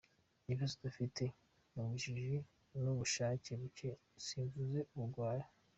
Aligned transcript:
Ikibazo 0.41 0.75
dufite 0.85 1.23
n’ubujiji 1.73 2.37
n’ubushake 2.83 3.51
buke 3.61 3.89
simvuze 4.25 4.79
ubugwari. 4.95 5.45